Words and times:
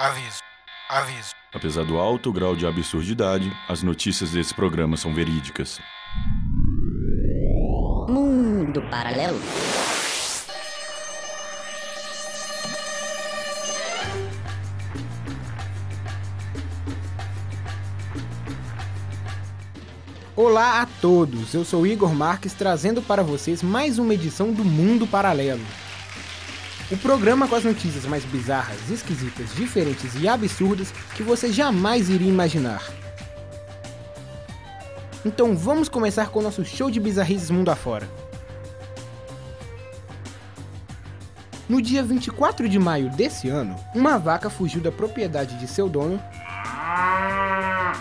Aviso. 0.00 0.38
Aviso. 0.88 1.32
Apesar 1.52 1.84
do 1.84 1.98
alto 1.98 2.32
grau 2.32 2.54
de 2.54 2.64
absurdidade, 2.64 3.52
as 3.68 3.82
notícias 3.82 4.30
desse 4.30 4.54
programa 4.54 4.96
são 4.96 5.12
verídicas. 5.12 5.80
Mundo 8.08 8.80
Paralelo. 8.88 9.40
Olá 20.36 20.80
a 20.80 20.86
todos, 21.00 21.54
eu 21.54 21.64
sou 21.64 21.84
Igor 21.84 22.14
Marques 22.14 22.52
trazendo 22.52 23.02
para 23.02 23.24
vocês 23.24 23.64
mais 23.64 23.98
uma 23.98 24.14
edição 24.14 24.52
do 24.52 24.64
Mundo 24.64 25.08
Paralelo. 25.08 25.87
O 26.90 26.96
programa 26.96 27.46
com 27.46 27.54
as 27.54 27.64
notícias 27.64 28.06
mais 28.06 28.24
bizarras, 28.24 28.88
esquisitas, 28.88 29.54
diferentes 29.54 30.14
e 30.18 30.26
absurdas 30.26 30.90
que 31.14 31.22
você 31.22 31.52
jamais 31.52 32.08
iria 32.08 32.30
imaginar. 32.30 32.82
Então 35.22 35.54
vamos 35.54 35.86
começar 35.86 36.30
com 36.30 36.38
o 36.38 36.42
nosso 36.42 36.64
show 36.64 36.90
de 36.90 36.98
bizarrices 36.98 37.50
mundo 37.50 37.70
afora. 37.70 38.08
No 41.68 41.82
dia 41.82 42.02
24 42.02 42.66
de 42.66 42.78
maio 42.78 43.10
desse 43.10 43.50
ano, 43.50 43.76
uma 43.94 44.18
vaca 44.18 44.48
fugiu 44.48 44.80
da 44.80 44.90
propriedade 44.90 45.58
de 45.58 45.68
seu 45.68 45.90
dono 45.90 46.18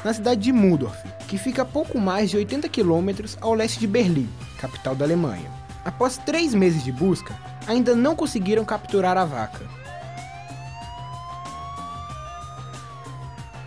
na 0.05 0.13
cidade 0.13 0.39
de 0.39 0.53
Mudorf, 0.53 0.97
que 1.27 1.37
fica 1.37 1.63
a 1.63 1.65
pouco 1.65 1.99
mais 1.99 2.29
de 2.29 2.37
80 2.37 2.69
quilômetros 2.69 3.37
ao 3.41 3.53
leste 3.53 3.77
de 3.81 3.87
Berlim, 3.87 4.29
capital 4.57 4.95
da 4.95 5.03
Alemanha. 5.03 5.51
Após 5.83 6.17
três 6.17 6.53
meses 6.53 6.81
de 6.81 6.93
busca, 6.93 7.35
ainda 7.67 7.95
não 7.95 8.15
conseguiram 8.15 8.63
capturar 8.63 9.17
a 9.17 9.25
vaca. 9.25 9.65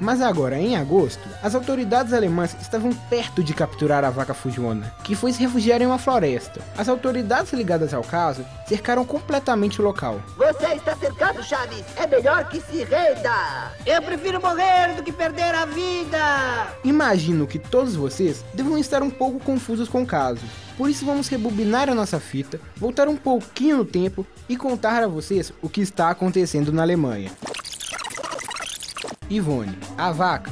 Mas 0.00 0.22
agora, 0.22 0.58
em 0.58 0.77
agosto, 0.77 1.28
as 1.42 1.54
autoridades 1.54 2.14
alemãs 2.14 2.56
estavam 2.58 2.91
perto 2.91 3.44
de 3.44 3.52
capturar 3.52 4.02
a 4.02 4.08
vaca 4.08 4.33
fujona, 4.33 4.91
que 5.05 5.14
foi 5.14 5.30
se 5.30 5.41
refugiar 5.41 5.83
em 5.83 5.86
uma 5.86 5.98
floresta. 5.98 6.62
As 6.77 6.88
autoridades 6.88 7.52
ligadas 7.52 7.92
ao 7.92 8.02
caso 8.02 8.42
cercaram 8.66 9.05
completamente 9.05 9.78
o 9.78 9.84
local. 9.84 10.19
Você 10.38 10.75
está 10.75 10.97
cercado, 10.97 11.42
Chaves. 11.42 11.84
É 11.97 12.06
melhor 12.06 12.48
que 12.48 12.62
se 12.62 12.82
renda. 12.82 13.72
Eu 13.84 14.00
prefiro 14.00 14.41
morrer 14.41 14.94
do 14.97 15.03
que 15.03 15.12
perder 15.12 15.55
a 15.55 15.66
vida. 15.66 16.69
Imagino 16.82 17.47
que 17.47 17.58
todos 17.58 17.94
vocês 17.94 18.42
devam 18.55 18.78
estar 18.78 19.03
um 19.03 19.10
pouco 19.10 19.38
confusos 19.38 19.86
com 19.86 20.03
o 20.03 20.06
caso. 20.06 20.41
Por 20.81 20.89
isso 20.89 21.05
vamos 21.05 21.28
rebobinar 21.28 21.91
a 21.91 21.95
nossa 21.95 22.19
fita, 22.19 22.59
voltar 22.75 23.06
um 23.06 23.14
pouquinho 23.14 23.77
no 23.77 23.84
tempo 23.84 24.27
e 24.48 24.56
contar 24.56 25.03
a 25.03 25.06
vocês 25.06 25.53
o 25.61 25.69
que 25.69 25.83
está 25.83 26.09
acontecendo 26.09 26.72
na 26.72 26.81
Alemanha. 26.81 27.31
Ivone, 29.28 29.77
a 29.98 30.11
vaca, 30.11 30.50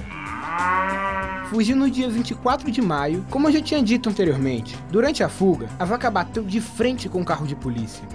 fugiu 1.48 1.74
no 1.74 1.90
dia 1.90 2.10
24 2.10 2.70
de 2.70 2.82
maio, 2.82 3.24
como 3.30 3.48
eu 3.48 3.52
já 3.52 3.62
tinha 3.62 3.82
dito 3.82 4.10
anteriormente. 4.10 4.76
Durante 4.90 5.24
a 5.24 5.30
fuga, 5.30 5.66
a 5.78 5.86
vaca 5.86 6.10
bateu 6.10 6.44
de 6.44 6.60
frente 6.60 7.08
com 7.08 7.20
um 7.20 7.24
carro 7.24 7.46
de 7.46 7.56
polícia. 7.56 8.06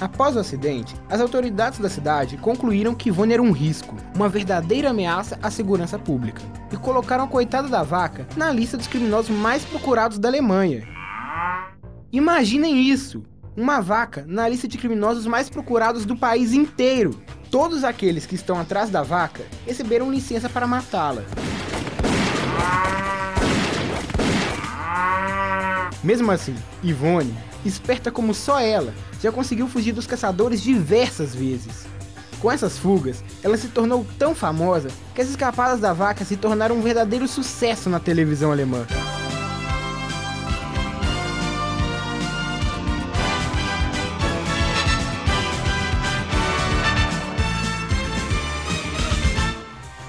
Após 0.00 0.36
o 0.36 0.38
acidente, 0.38 0.94
as 1.10 1.20
autoridades 1.20 1.80
da 1.80 1.88
cidade 1.88 2.36
concluíram 2.36 2.94
que 2.94 3.08
Ivone 3.08 3.32
era 3.32 3.42
um 3.42 3.50
risco, 3.50 3.96
uma 4.14 4.28
verdadeira 4.28 4.90
ameaça 4.90 5.36
à 5.42 5.50
segurança 5.50 5.98
pública, 5.98 6.40
e 6.72 6.76
colocaram 6.76 7.24
a 7.24 7.28
coitada 7.28 7.68
da 7.68 7.82
vaca 7.82 8.24
na 8.36 8.52
lista 8.52 8.76
dos 8.76 8.86
criminosos 8.86 9.36
mais 9.36 9.64
procurados 9.64 10.16
da 10.16 10.28
Alemanha. 10.28 10.86
Imaginem 12.12 12.80
isso! 12.80 13.24
Uma 13.56 13.80
vaca 13.80 14.24
na 14.28 14.48
lista 14.48 14.68
de 14.68 14.78
criminosos 14.78 15.26
mais 15.26 15.50
procurados 15.50 16.06
do 16.06 16.16
país 16.16 16.52
inteiro. 16.52 17.20
Todos 17.50 17.82
aqueles 17.82 18.24
que 18.24 18.36
estão 18.36 18.60
atrás 18.60 18.90
da 18.90 19.02
vaca 19.02 19.42
receberam 19.66 20.12
licença 20.12 20.48
para 20.48 20.64
matá-la. 20.64 21.24
Mesmo 26.04 26.30
assim, 26.30 26.54
Ivone, 26.84 27.36
esperta 27.64 28.10
como 28.10 28.34
só 28.34 28.60
ela, 28.60 28.94
já 29.20 29.32
conseguiu 29.32 29.68
fugir 29.68 29.92
dos 29.92 30.06
caçadores 30.06 30.60
diversas 30.60 31.34
vezes. 31.34 31.86
Com 32.40 32.52
essas 32.52 32.78
fugas, 32.78 33.22
ela 33.42 33.56
se 33.56 33.68
tornou 33.68 34.06
tão 34.18 34.34
famosa 34.34 34.88
que 35.14 35.20
as 35.20 35.28
escapadas 35.28 35.80
da 35.80 35.92
vaca 35.92 36.24
se 36.24 36.36
tornaram 36.36 36.76
um 36.76 36.82
verdadeiro 36.82 37.26
sucesso 37.26 37.90
na 37.90 37.98
televisão 37.98 38.52
alemã. 38.52 38.86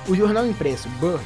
O 0.07 0.15
jornal 0.15 0.45
impresso 0.47 0.89
Burr 0.99 1.19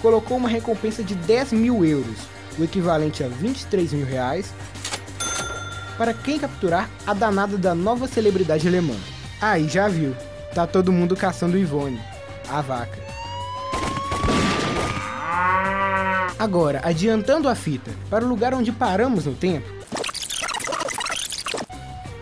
colocou 0.00 0.36
uma 0.36 0.48
recompensa 0.48 1.02
de 1.02 1.16
10 1.16 1.52
mil 1.54 1.84
euros, 1.84 2.18
o 2.56 2.62
equivalente 2.62 3.24
a 3.24 3.28
23 3.28 3.92
mil 3.92 4.06
reais, 4.06 4.54
para 5.98 6.14
quem 6.14 6.38
capturar 6.38 6.88
a 7.04 7.12
danada 7.12 7.58
da 7.58 7.74
nova 7.74 8.06
celebridade 8.06 8.66
alemã. 8.66 8.94
Aí 9.40 9.68
já 9.68 9.88
viu, 9.88 10.14
tá 10.54 10.66
todo 10.66 10.92
mundo 10.92 11.16
caçando 11.16 11.58
Ivone, 11.58 12.00
a 12.48 12.62
vaca. 12.62 12.98
Agora, 16.38 16.80
adiantando 16.84 17.48
a 17.48 17.54
fita 17.56 17.90
para 18.08 18.24
o 18.24 18.28
lugar 18.28 18.54
onde 18.54 18.70
paramos 18.70 19.26
no 19.26 19.34
tempo. 19.34 19.66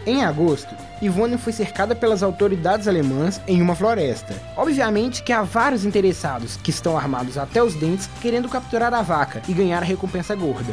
Em 0.06 0.24
agosto, 0.24 0.74
Ivone 1.02 1.36
foi 1.36 1.52
cercada 1.52 1.94
pelas 1.94 2.22
autoridades 2.22 2.88
alemãs 2.88 3.40
em 3.46 3.60
uma 3.60 3.74
floresta. 3.74 4.34
Obviamente 4.56 5.22
que 5.22 5.32
há 5.32 5.42
vários 5.42 5.84
interessados 5.84 6.56
que 6.56 6.70
estão 6.70 6.96
armados 6.96 7.36
até 7.36 7.62
os 7.62 7.74
dentes 7.74 8.08
querendo 8.22 8.48
capturar 8.48 8.94
a 8.94 9.02
vaca 9.02 9.42
e 9.46 9.52
ganhar 9.52 9.82
a 9.82 9.86
recompensa 9.86 10.34
gorda. 10.34 10.72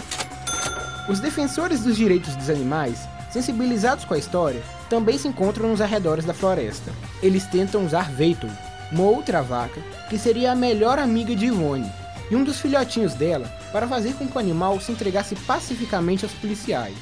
Os 1.10 1.20
defensores 1.20 1.82
dos 1.82 1.98
direitos 1.98 2.34
dos 2.36 2.50
animais, 2.50 3.08
sensibilizados 3.30 4.06
com 4.06 4.14
a 4.14 4.18
história, 4.18 4.64
também 4.90 5.18
se 5.18 5.28
encontram 5.28 5.70
nos 5.70 5.82
arredores 5.82 6.24
da 6.24 6.34
floresta. 6.34 6.94
Eles 7.22 7.46
tentam 7.46 7.86
usar 7.86 8.10
Veiton, 8.10 8.50
uma 8.90 9.04
outra 9.04 9.42
vaca 9.42 9.82
que 10.10 10.18
seria 10.18 10.54
a 10.54 10.56
melhor 10.56 11.00
amiga 11.00 11.36
de 11.36 11.48
Ivone, 11.48 11.92
e 12.32 12.36
um 12.36 12.44
dos 12.44 12.60
filhotinhos 12.62 13.14
dela 13.16 13.52
para 13.72 13.88
fazer 13.88 14.14
com 14.14 14.26
que 14.28 14.36
o 14.36 14.40
animal 14.40 14.80
se 14.80 14.92
entregasse 14.94 15.36
pacificamente 15.36 16.24
aos 16.24 16.34
policiais. 16.34 16.96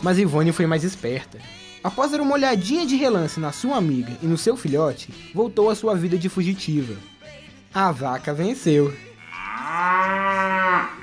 Mas 0.00 0.18
Ivone 0.18 0.52
foi 0.52 0.66
mais 0.66 0.84
esperta. 0.84 1.38
Após 1.82 2.12
dar 2.12 2.20
uma 2.20 2.34
olhadinha 2.34 2.86
de 2.86 2.94
relance 2.94 3.40
na 3.40 3.50
sua 3.50 3.76
amiga 3.76 4.12
e 4.22 4.26
no 4.26 4.38
seu 4.38 4.56
filhote, 4.56 5.12
voltou 5.34 5.70
à 5.70 5.74
sua 5.74 5.96
vida 5.96 6.16
de 6.16 6.28
fugitiva. 6.28 6.94
A 7.74 7.90
vaca 7.90 8.32
venceu. 8.32 8.94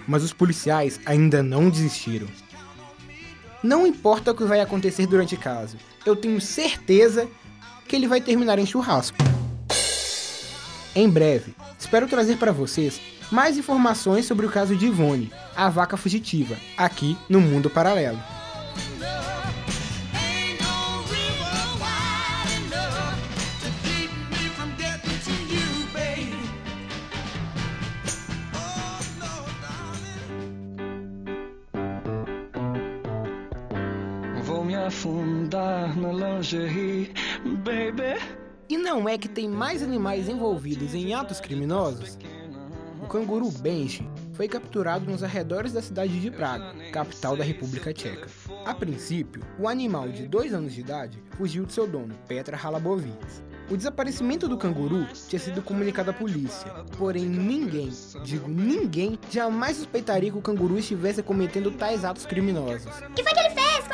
Mas 0.10 0.24
os 0.24 0.34
policiais 0.34 1.00
ainda 1.06 1.44
não 1.44 1.70
desistiram. 1.70 2.26
Não 3.62 3.86
importa 3.86 4.32
o 4.32 4.36
que 4.36 4.44
vai 4.44 4.60
acontecer 4.60 5.06
durante 5.06 5.36
o 5.36 5.38
caso, 5.38 5.78
eu 6.04 6.16
tenho 6.16 6.42
certeza 6.42 7.30
que 7.88 7.96
ele 7.96 8.08
vai 8.08 8.20
terminar 8.20 8.58
em 8.58 8.66
churrasco. 8.66 9.18
Em 10.96 11.08
breve, 11.08 11.54
espero 11.78 12.08
trazer 12.08 12.38
para 12.38 12.52
vocês 12.52 13.00
mais 13.32 13.56
informações 13.56 14.26
sobre 14.26 14.48
o 14.48 14.50
caso 14.50 14.76
de 14.76 14.88
Ivone, 14.88 15.32
a 15.56 15.70
vaca 15.70 15.96
fugitiva, 15.96 16.58
aqui 16.76 17.16
no 17.30 17.40
Mundo 17.40 17.70
Paralelo. 17.70 18.20
Me 34.70 34.76
afundar 34.76 35.98
na 35.98 36.12
lingerie, 36.12 37.12
baby. 37.44 38.22
E 38.70 38.78
não 38.78 39.10
é 39.10 39.18
que 39.18 39.28
tem 39.28 39.50
mais 39.50 39.82
animais 39.82 40.30
envolvidos 40.30 40.94
em 40.94 41.12
atos 41.12 41.42
criminosos? 41.42 42.20
O 43.02 43.08
canguru 43.08 43.50
Benji 43.50 44.08
foi 44.34 44.48
capturado 44.48 45.10
nos 45.10 45.24
arredores 45.24 45.74
da 45.74 45.82
cidade 45.82 46.20
de 46.20 46.30
Praga, 46.30 46.76
capital 46.92 47.36
da 47.36 47.44
República 47.44 47.92
Tcheca. 47.92 48.28
A 48.64 48.76
princípio, 48.76 49.42
o 49.58 49.68
animal 49.68 50.10
de 50.10 50.28
2 50.28 50.54
anos 50.54 50.72
de 50.76 50.82
idade 50.82 51.18
fugiu 51.36 51.66
de 51.66 51.74
seu 51.74 51.88
dono, 51.88 52.14
Petra 52.28 52.56
Halabovits. 52.56 53.42
O 53.72 53.78
desaparecimento 53.78 54.48
do 54.48 54.58
canguru 54.58 55.08
tinha 55.28 55.40
sido 55.40 55.64
comunicado 55.64 56.12
à 56.12 56.14
polícia, 56.14 56.72
porém 56.96 57.26
ninguém, 57.26 57.90
digo 58.24 58.48
ninguém, 58.48 59.18
jamais 59.32 59.78
suspeitaria 59.78 60.32
que 60.32 60.38
o 60.38 60.42
canguru 60.44 60.78
estivesse 60.78 61.24
cometendo 61.24 61.72
tais 61.72 62.06
atos 62.06 62.28
criminosos. 62.28 62.86
O 62.86 63.14
que 63.14 63.24
foi 63.24 63.34
que 63.34 63.40
ele 63.40 63.50
fez? 63.50 63.89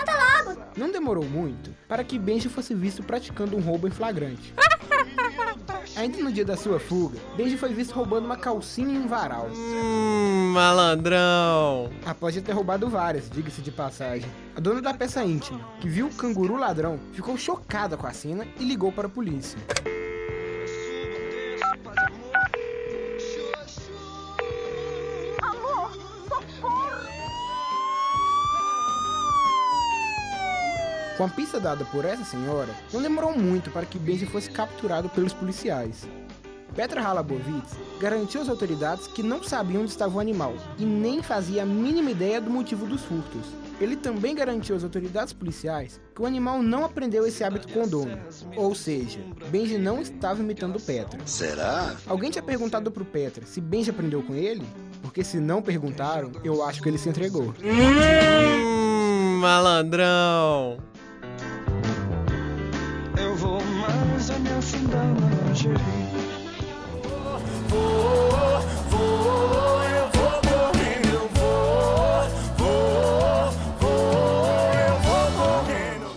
Não 0.77 0.91
demorou 0.91 1.25
muito 1.25 1.73
para 1.87 2.03
que 2.03 2.19
Benji 2.19 2.49
fosse 2.49 2.73
visto 2.73 3.03
praticando 3.03 3.55
um 3.55 3.61
roubo 3.61 3.87
em 3.87 3.91
flagrante. 3.91 4.53
Ainda 5.95 6.17
no 6.17 6.31
dia 6.31 6.43
da 6.43 6.57
sua 6.57 6.79
fuga, 6.79 7.17
Benji 7.37 7.57
foi 7.57 7.73
visto 7.73 7.93
roubando 7.93 8.25
uma 8.25 8.35
calcinha 8.35 8.93
em 8.93 8.99
um 8.99 9.07
varal. 9.07 9.49
Hum, 9.53 10.51
malandrão. 10.53 11.89
Após 12.05 12.35
já 12.35 12.41
ter 12.41 12.51
roubado 12.51 12.89
várias, 12.89 13.29
diga-se 13.29 13.61
de 13.61 13.71
passagem. 13.71 14.29
A 14.55 14.59
dona 14.59 14.81
da 14.81 14.93
peça 14.93 15.23
íntima, 15.23 15.59
que 15.79 15.87
viu 15.87 16.07
o 16.07 16.13
canguru 16.13 16.57
ladrão, 16.57 16.99
ficou 17.13 17.37
chocada 17.37 17.95
com 17.95 18.07
a 18.07 18.11
cena 18.11 18.45
e 18.59 18.65
ligou 18.65 18.91
para 18.91 19.07
a 19.07 19.09
polícia. 19.09 19.57
Com 31.17 31.23
a 31.23 31.29
pista 31.29 31.59
dada 31.61 31.85
por 31.85 32.03
essa 32.03 32.25
senhora, 32.25 32.69
não 32.91 33.01
demorou 33.01 33.37
muito 33.37 33.71
para 33.71 33.85
que 33.85 33.97
Benji 33.97 34.25
fosse 34.25 34.49
capturado 34.49 35.07
pelos 35.09 35.31
policiais. 35.33 36.05
Petra 36.75 37.01
Halabovitz 37.01 37.71
garantiu 38.01 38.41
às 38.41 38.49
autoridades 38.49 39.07
que 39.07 39.23
não 39.23 39.41
sabia 39.41 39.79
onde 39.79 39.91
estava 39.91 40.17
o 40.17 40.19
animal 40.19 40.53
e 40.77 40.83
nem 40.83 41.23
fazia 41.23 41.63
a 41.63 41.65
mínima 41.65 42.11
ideia 42.11 42.41
do 42.41 42.49
motivo 42.49 42.85
dos 42.85 43.01
furtos. 43.01 43.45
Ele 43.79 43.95
também 43.95 44.35
garantiu 44.35 44.75
às 44.75 44.83
autoridades 44.83 45.31
policiais 45.31 46.01
que 46.13 46.21
o 46.21 46.25
animal 46.25 46.61
não 46.61 46.83
aprendeu 46.83 47.25
esse 47.25 47.45
hábito 47.45 47.69
com 47.69 47.83
o 47.83 47.87
dono. 47.87 48.17
Ou 48.57 48.75
seja, 48.75 49.21
Benji 49.49 49.77
não 49.77 50.01
estava 50.01 50.41
imitando 50.41 50.79
Petra. 50.81 51.19
Será? 51.25 51.95
Alguém 52.07 52.29
tinha 52.29 52.43
perguntado 52.43 52.91
pro 52.91 53.05
Petra 53.05 53.45
se 53.45 53.61
Benji 53.61 53.89
aprendeu 53.89 54.21
com 54.21 54.35
ele? 54.35 54.65
Porque 55.01 55.23
se 55.23 55.39
não 55.39 55.61
perguntaram, 55.61 56.31
eu 56.43 56.61
acho 56.61 56.81
que 56.81 56.89
ele 56.89 56.97
se 56.97 57.07
entregou. 57.07 57.53
Hum, 57.63 59.37
malandrão. 59.39 60.77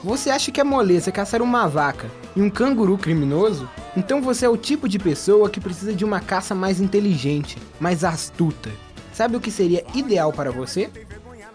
Você 0.05 0.31
acha 0.31 0.52
que 0.52 0.61
é 0.61 0.64
moleza 0.64 1.11
caçar 1.11 1.43
uma 1.43 1.67
vaca 1.67 2.08
e 2.37 2.40
um 2.40 2.49
canguru 2.49 2.96
criminoso? 2.96 3.69
Então 3.96 4.23
você 4.23 4.46
é 4.46 4.49
o 4.49 4.56
tipo 4.56 4.88
de 4.88 4.99
pessoa 4.99 5.50
que 5.50 5.61
precisa 5.61 5.93
de 5.93 6.05
uma 6.05 6.20
caça 6.20 6.55
mais 6.55 6.81
inteligente, 6.81 7.58
mais 7.81 8.05
astuta. 8.05 8.70
Sabe 9.12 9.37
o 9.37 9.40
que 9.40 9.50
seria 9.50 9.85
ideal 9.94 10.32
para 10.32 10.52
você? 10.52 10.90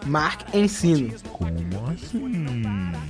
Mark 0.04 0.54
Ensino. 0.54 1.14
Como 1.30 1.48
assim? 1.90 2.62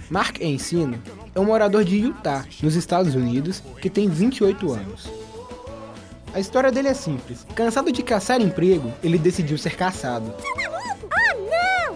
Mark 0.09 0.41
Ensino 0.41 1.03
é 1.35 1.41
um 1.41 1.45
morador 1.45 1.85
de 1.85 1.97
Utah, 1.97 2.45
nos 2.63 2.77
Estados 2.77 3.15
Unidos, 3.15 3.63
que 3.81 3.91
tem 3.91 4.09
28 4.09 4.73
anos. 4.73 5.11
A 6.33 6.41
história 6.41 6.71
dele 6.71 6.89
é 6.89 6.95
simples. 6.95 7.47
Cansado 7.55 7.93
de 7.93 8.03
caçar 8.03 8.41
emprego, 8.41 8.93
ele 9.03 9.19
decidiu 9.19 9.59
ser 9.59 9.77
caçado. 9.77 10.33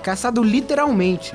Caçado 0.02 0.43
literalmente. 0.43 1.35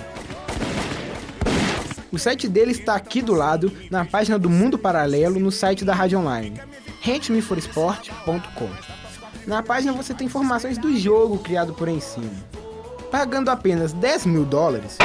O 2.11 2.19
site 2.19 2.47
dele 2.47 2.71
está 2.71 2.95
aqui 2.95 3.21
do 3.21 3.33
lado, 3.33 3.71
na 3.89 4.05
página 4.05 4.37
do 4.37 4.49
Mundo 4.49 4.77
Paralelo, 4.77 5.39
no 5.39 5.51
site 5.51 5.83
da 5.83 5.93
Rádio 5.93 6.19
Online, 6.19 6.61
rentemeforesport.com. 7.01 8.69
Na 9.47 9.63
página 9.63 9.91
você 9.91 10.13
tem 10.13 10.27
informações 10.27 10.77
do 10.77 10.95
jogo 10.95 11.39
criado 11.39 11.73
por 11.73 11.87
Ensino. 11.87 12.31
Pagando 13.13 13.49
apenas 13.49 13.93
10 13.93 14.25
mil 14.25 14.43
dólares, 14.43 14.97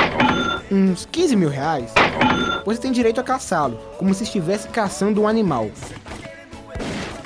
uns 0.72 1.06
15 1.12 1.36
mil 1.36 1.50
reais, 1.50 1.92
você 2.64 2.80
tem 2.80 2.90
direito 2.90 3.20
a 3.20 3.22
caçá-lo, 3.22 3.78
como 3.98 4.14
se 4.14 4.22
estivesse 4.22 4.66
caçando 4.68 5.20
um 5.20 5.28
animal. 5.28 5.70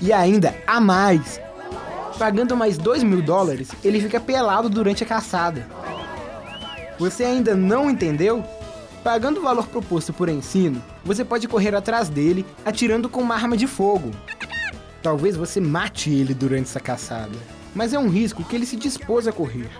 E 0.00 0.12
ainda 0.12 0.56
a 0.67 0.81
mais. 0.81 1.40
Pagando 2.19 2.56
mais 2.56 2.76
2 2.76 3.05
mil 3.05 3.23
dólares, 3.23 3.70
ele 3.84 4.00
fica 4.00 4.19
pelado 4.19 4.69
durante 4.69 5.05
a 5.05 5.06
caçada. 5.06 5.69
Você 6.99 7.23
ainda 7.23 7.55
não 7.55 7.88
entendeu? 7.88 8.44
Pagando 9.05 9.38
o 9.38 9.44
valor 9.44 9.69
proposto 9.69 10.12
por 10.12 10.29
ensino, 10.29 10.82
você 11.05 11.25
pode 11.25 11.46
correr 11.46 11.76
atrás 11.76 12.08
dele 12.08 12.44
atirando 12.64 13.08
com 13.08 13.20
uma 13.20 13.37
arma 13.37 13.56
de 13.56 13.69
fogo. 13.69 14.11
Talvez 15.00 15.37
você 15.37 15.61
mate 15.61 16.11
ele 16.11 16.34
durante 16.34 16.64
essa 16.64 16.81
caçada, 16.81 17.38
mas 17.73 17.93
é 17.93 17.99
um 18.00 18.08
risco 18.08 18.43
que 18.43 18.56
ele 18.56 18.67
se 18.67 18.75
dispôs 18.75 19.29
a 19.29 19.32
correr, 19.32 19.70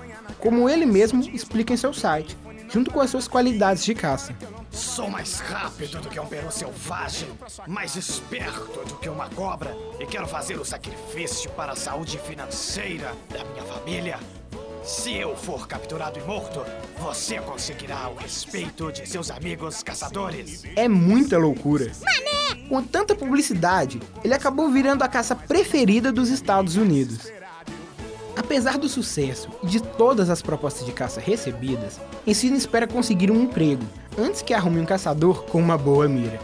como 0.43 0.69
ele 0.69 0.85
mesmo 0.85 1.23
explica 1.33 1.73
em 1.73 1.77
seu 1.77 1.94
site, 1.94 2.37
junto 2.69 2.91
com 2.91 3.00
as 3.00 3.09
suas 3.11 3.29
qualidades 3.29 3.85
de 3.85 3.94
caça. 3.94 4.35
Sou 4.73 5.09
mais 5.09 5.39
rápido 5.39 6.00
do 6.00 6.09
que 6.09 6.19
um 6.19 6.27
peru 6.27 6.50
selvagem, 6.50 7.29
mais 7.69 7.94
esperto 7.94 8.85
do 8.85 8.97
que 8.97 9.09
uma 9.09 9.29
cobra 9.29 9.77
e 10.00 10.05
quero 10.05 10.27
fazer 10.27 10.59
o 10.59 10.65
sacrifício 10.65 11.49
para 11.50 11.73
a 11.73 11.77
saúde 11.77 12.19
financeira 12.19 13.15
da 13.31 13.44
minha 13.44 13.62
família. 13.62 14.19
Se 14.83 15.15
eu 15.15 15.37
for 15.37 15.69
capturado 15.69 16.19
e 16.19 16.23
morto, 16.23 16.65
você 16.99 17.39
conseguirá 17.39 18.09
o 18.09 18.17
respeito 18.17 18.91
de 18.91 19.09
seus 19.09 19.31
amigos 19.31 19.85
caçadores. 19.85 20.65
É 20.75 20.89
muita 20.89 21.39
loucura. 21.39 21.93
Com 22.69 22.83
tanta 22.83 23.15
publicidade, 23.15 24.00
ele 24.25 24.35
acabou 24.35 24.73
virando 24.73 25.05
a 25.05 25.09
caça 25.09 25.37
preferida 25.37 26.11
dos 26.11 26.31
Estados 26.31 26.75
Unidos. 26.75 27.31
Apesar 28.44 28.77
do 28.77 28.89
sucesso 28.89 29.49
e 29.62 29.67
de 29.69 29.81
todas 29.81 30.29
as 30.29 30.43
propostas 30.43 30.85
de 30.85 30.91
caça 30.91 31.21
recebidas, 31.21 32.00
Ensino 32.27 32.56
espera 32.56 32.89
conseguir 32.89 33.31
um 33.31 33.41
emprego 33.41 33.85
antes 34.19 34.43
que 34.43 34.53
arrume 34.53 34.81
um 34.81 34.85
caçador 34.85 35.44
com 35.44 35.61
uma 35.61 35.79
boa 35.79 36.09
mira. 36.09 36.41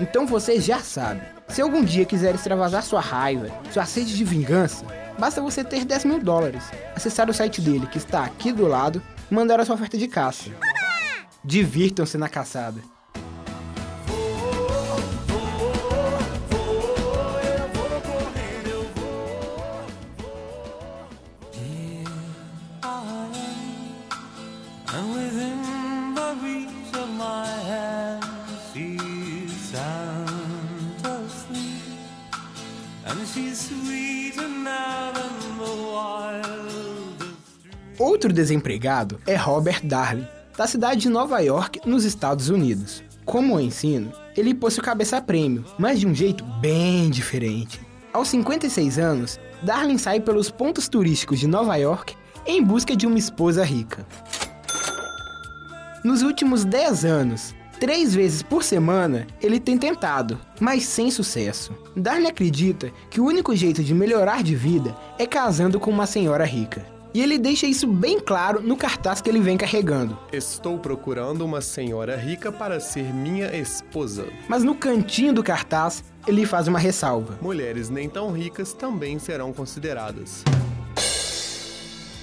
Então 0.00 0.26
você 0.26 0.58
já 0.58 0.78
sabe, 0.78 1.20
se 1.48 1.60
algum 1.60 1.84
dia 1.84 2.06
quiser 2.06 2.34
extravasar 2.34 2.82
sua 2.82 3.02
raiva, 3.02 3.50
sua 3.70 3.84
sede 3.84 4.16
de 4.16 4.24
vingança, 4.24 4.86
basta 5.18 5.42
você 5.42 5.62
ter 5.62 5.84
10 5.84 6.06
mil 6.06 6.18
dólares, 6.18 6.64
acessar 6.96 7.28
o 7.28 7.34
site 7.34 7.60
dele 7.60 7.86
que 7.86 7.98
está 7.98 8.24
aqui 8.24 8.52
do 8.52 8.66
lado 8.66 9.02
e 9.30 9.34
mandar 9.34 9.60
a 9.60 9.66
sua 9.66 9.74
oferta 9.74 9.98
de 9.98 10.08
caça. 10.08 10.50
Divirtam-se 11.44 12.16
na 12.16 12.28
caçada. 12.28 12.80
Outro 37.98 38.32
desempregado 38.32 39.20
é 39.26 39.34
Robert 39.34 39.84
Darley, 39.84 40.26
da 40.56 40.66
cidade 40.66 41.02
de 41.02 41.08
Nova 41.08 41.38
York, 41.40 41.80
nos 41.84 42.04
Estados 42.04 42.48
Unidos. 42.48 43.02
Como 43.24 43.54
o 43.54 43.60
ensino, 43.60 44.12
ele 44.36 44.54
pôs 44.54 44.74
seu 44.74 44.82
cabeça 44.82 45.20
prêmio, 45.20 45.64
mas 45.78 46.00
de 46.00 46.06
um 46.06 46.14
jeito 46.14 46.42
bem 46.60 47.10
diferente. 47.10 47.80
Aos 48.12 48.28
56 48.28 48.98
anos, 48.98 49.38
Darlin 49.62 49.98
sai 49.98 50.18
pelos 50.18 50.50
pontos 50.50 50.88
turísticos 50.88 51.38
de 51.38 51.46
Nova 51.46 51.76
York 51.76 52.16
em 52.46 52.64
busca 52.64 52.96
de 52.96 53.06
uma 53.06 53.18
esposa 53.18 53.62
rica. 53.64 54.06
Nos 56.02 56.22
últimos 56.22 56.64
10 56.64 57.04
anos, 57.04 57.54
três 57.80 58.14
vezes 58.14 58.42
por 58.42 58.62
semana, 58.62 59.26
ele 59.40 59.58
tem 59.58 59.78
tentado, 59.78 60.38
mas 60.60 60.84
sem 60.84 61.10
sucesso. 61.10 61.74
Darlin 61.96 62.28
acredita 62.28 62.92
que 63.08 63.20
o 63.20 63.24
único 63.24 63.56
jeito 63.56 63.82
de 63.82 63.94
melhorar 63.94 64.42
de 64.42 64.54
vida 64.54 64.94
é 65.18 65.26
casando 65.26 65.80
com 65.80 65.90
uma 65.90 66.06
senhora 66.06 66.44
rica. 66.44 66.84
E 67.12 67.20
ele 67.20 67.38
deixa 67.38 67.66
isso 67.66 67.88
bem 67.88 68.20
claro 68.20 68.62
no 68.62 68.76
cartaz 68.76 69.20
que 69.20 69.28
ele 69.28 69.40
vem 69.40 69.56
carregando. 69.56 70.16
Estou 70.32 70.78
procurando 70.78 71.44
uma 71.44 71.60
senhora 71.60 72.16
rica 72.16 72.52
para 72.52 72.78
ser 72.78 73.12
minha 73.12 73.56
esposa. 73.56 74.28
Mas 74.46 74.62
no 74.62 74.76
cantinho 74.76 75.32
do 75.32 75.42
cartaz, 75.42 76.04
ele 76.28 76.46
faz 76.46 76.68
uma 76.68 76.78
ressalva. 76.78 77.36
Mulheres 77.42 77.90
nem 77.90 78.08
tão 78.08 78.30
ricas 78.30 78.72
também 78.72 79.18
serão 79.18 79.52
consideradas. 79.52 80.44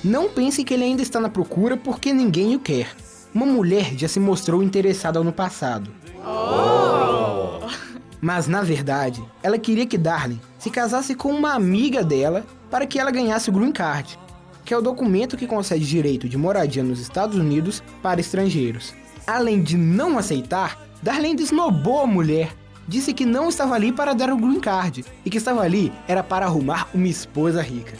Não 0.01 0.29
pense 0.29 0.63
que 0.63 0.73
ele 0.73 0.85
ainda 0.85 1.01
está 1.01 1.19
na 1.19 1.27
procura 1.27 1.75
porque 1.75 2.13
ninguém 2.13 2.55
o 2.55 2.59
quer. 2.59 2.95
Uma 3.37 3.45
mulher 3.45 3.95
já 3.95 4.07
se 4.07 4.19
mostrou 4.19 4.63
interessada 4.63 5.23
no 5.23 5.31
passado. 5.31 5.91
Mas 8.19 8.47
na 8.47 8.63
verdade, 8.63 9.23
ela 9.43 9.59
queria 9.59 9.85
que 9.85 9.95
Darlin 9.95 10.41
se 10.57 10.71
casasse 10.71 11.13
com 11.13 11.29
uma 11.29 11.53
amiga 11.53 12.03
dela 12.03 12.43
para 12.71 12.87
que 12.87 12.97
ela 12.97 13.11
ganhasse 13.11 13.51
o 13.51 13.53
Green 13.53 13.71
Card, 13.71 14.17
que 14.65 14.73
é 14.73 14.77
o 14.77 14.81
documento 14.81 15.37
que 15.37 15.45
concede 15.45 15.85
direito 15.85 16.27
de 16.27 16.35
moradia 16.35 16.81
nos 16.81 16.99
Estados 16.99 17.37
Unidos 17.37 17.83
para 18.01 18.19
estrangeiros. 18.19 18.95
Além 19.27 19.61
de 19.61 19.77
não 19.77 20.17
aceitar, 20.17 20.81
Darlene 21.03 21.35
desnobou 21.35 22.01
a 22.01 22.07
mulher. 22.07 22.55
Disse 22.87 23.13
que 23.13 23.23
não 23.23 23.49
estava 23.49 23.75
ali 23.75 23.91
para 23.91 24.15
dar 24.15 24.31
o 24.31 24.37
green 24.37 24.59
card 24.59 25.05
e 25.23 25.29
que 25.29 25.37
estava 25.37 25.61
ali 25.61 25.93
era 26.07 26.23
para 26.23 26.47
arrumar 26.47 26.89
uma 26.91 27.07
esposa 27.07 27.61
rica. 27.61 27.93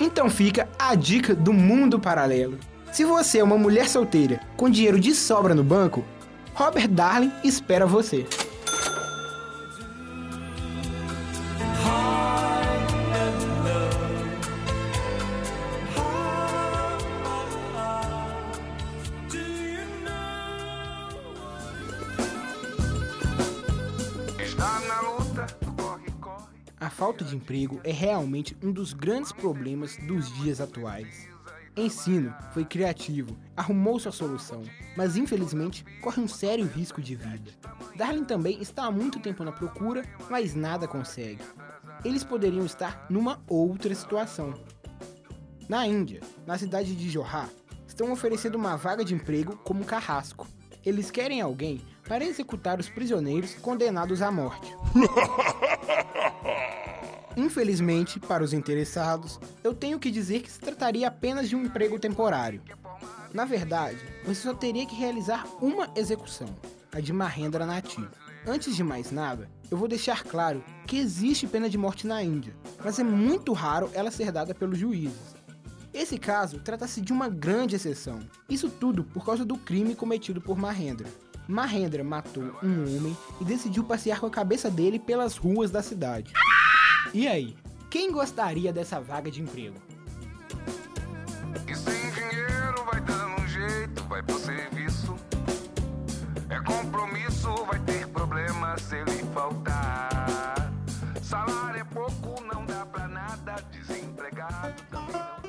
Então 0.00 0.28
fica 0.28 0.68
a 0.76 0.96
dica 0.96 1.36
do 1.36 1.52
mundo 1.52 2.00
paralelo. 2.00 2.58
Se 2.92 3.06
você 3.06 3.38
é 3.38 3.42
uma 3.42 3.56
mulher 3.56 3.88
solteira 3.88 4.38
com 4.54 4.68
dinheiro 4.68 5.00
de 5.00 5.14
sobra 5.14 5.54
no 5.54 5.64
banco, 5.64 6.04
Robert 6.52 6.86
Darling 6.88 7.32
espera 7.42 7.86
você. 7.86 8.26
A 26.78 26.90
falta 26.90 27.24
de 27.24 27.34
emprego 27.34 27.80
é 27.84 27.90
realmente 27.90 28.54
um 28.62 28.70
dos 28.70 28.92
grandes 28.92 29.32
problemas 29.32 29.96
dos 29.96 30.30
dias 30.42 30.60
atuais. 30.60 31.32
Ensino 31.74 32.34
foi 32.52 32.66
criativo, 32.66 33.34
arrumou 33.56 33.98
sua 33.98 34.12
solução, 34.12 34.62
mas 34.94 35.16
infelizmente 35.16 35.82
corre 36.02 36.20
um 36.20 36.28
sério 36.28 36.66
risco 36.66 37.00
de 37.00 37.14
vida. 37.14 37.50
Darlin 37.96 38.24
também 38.24 38.60
está 38.60 38.84
há 38.84 38.90
muito 38.90 39.18
tempo 39.18 39.42
na 39.42 39.52
procura, 39.52 40.04
mas 40.28 40.54
nada 40.54 40.86
consegue. 40.86 41.42
Eles 42.04 42.22
poderiam 42.22 42.66
estar 42.66 43.06
numa 43.08 43.42
outra 43.48 43.94
situação. 43.94 44.52
Na 45.66 45.86
Índia, 45.86 46.20
na 46.46 46.58
cidade 46.58 46.94
de 46.94 47.08
Johar, 47.08 47.48
estão 47.86 48.12
oferecendo 48.12 48.56
uma 48.56 48.76
vaga 48.76 49.02
de 49.02 49.14
emprego 49.14 49.56
como 49.64 49.84
carrasco. 49.84 50.46
Eles 50.84 51.10
querem 51.10 51.40
alguém 51.40 51.80
para 52.06 52.24
executar 52.24 52.78
os 52.80 52.90
prisioneiros 52.90 53.54
condenados 53.54 54.20
à 54.20 54.30
morte. 54.30 54.76
Infelizmente, 57.36 58.20
para 58.20 58.44
os 58.44 58.52
interessados, 58.52 59.40
eu 59.64 59.72
tenho 59.74 59.98
que 59.98 60.10
dizer 60.10 60.42
que 60.42 60.50
se 60.50 60.60
trataria 60.60 61.08
apenas 61.08 61.48
de 61.48 61.56
um 61.56 61.64
emprego 61.64 61.98
temporário. 61.98 62.62
Na 63.32 63.44
verdade, 63.44 63.98
você 64.24 64.42
só 64.42 64.54
teria 64.54 64.86
que 64.86 64.94
realizar 64.94 65.46
uma 65.60 65.90
execução, 65.96 66.48
a 66.92 67.00
de 67.00 67.12
Mahendra 67.12 67.64
Nathi. 67.64 68.06
Antes 68.46 68.76
de 68.76 68.84
mais 68.84 69.10
nada, 69.10 69.48
eu 69.70 69.78
vou 69.78 69.88
deixar 69.88 70.24
claro 70.24 70.62
que 70.86 70.98
existe 70.98 71.46
pena 71.46 71.70
de 71.70 71.78
morte 71.78 72.06
na 72.06 72.22
Índia, 72.22 72.54
mas 72.84 72.98
é 72.98 73.04
muito 73.04 73.52
raro 73.52 73.90
ela 73.94 74.10
ser 74.10 74.30
dada 74.30 74.54
pelos 74.54 74.78
juízes. 74.78 75.34
Esse 75.94 76.18
caso 76.18 76.58
trata-se 76.58 77.00
de 77.00 77.12
uma 77.12 77.28
grande 77.28 77.76
exceção. 77.76 78.20
Isso 78.48 78.68
tudo 78.68 79.04
por 79.04 79.24
causa 79.24 79.44
do 79.44 79.56
crime 79.56 79.94
cometido 79.94 80.40
por 80.40 80.58
Mahendra. 80.58 81.06
Mahendra 81.46 82.02
matou 82.02 82.44
um 82.62 82.96
homem 82.96 83.16
e 83.40 83.44
decidiu 83.44 83.84
passear 83.84 84.20
com 84.20 84.26
a 84.26 84.30
cabeça 84.30 84.70
dele 84.70 84.98
pelas 84.98 85.36
ruas 85.36 85.70
da 85.70 85.82
cidade. 85.82 86.32
E 87.12 87.28
aí, 87.28 87.56
quem 87.90 88.10
gostaria 88.10 88.72
dessa 88.72 89.00
vaga 89.00 89.30
de 89.30 89.42
emprego? 89.42 89.76
E 91.68 91.74
sem 91.74 92.10
dinheiro 92.10 92.84
vai 92.90 93.00
dando 93.00 93.42
um 93.42 93.46
jeito, 93.46 94.02
vai 94.04 94.22
pro 94.22 94.38
serviço. 94.38 95.14
É 96.48 96.58
compromisso, 96.60 97.52
vai 97.66 97.78
ter 97.80 98.06
problema 98.08 98.78
se 98.78 98.96
ele 98.96 99.24
faltar. 99.34 100.72
Salário 101.22 101.80
é 101.80 101.84
pouco, 101.84 102.42
não 102.42 102.64
dá 102.64 102.86
pra 102.86 103.08
nada, 103.08 103.56
desempregado 103.70 104.82
também 104.90 105.16
não. 105.16 105.42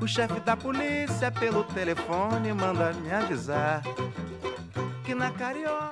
O 0.00 0.06
chefe 0.06 0.40
da 0.40 0.56
polícia 0.56 1.30
pelo 1.30 1.64
telefone 1.64 2.52
manda 2.52 2.92
me 2.92 3.10
avisar 3.10 3.82
que 5.04 5.14
na 5.14 5.30
carioca. 5.30 5.83